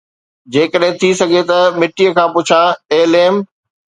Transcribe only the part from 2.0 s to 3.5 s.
کان پڇان، اي ليم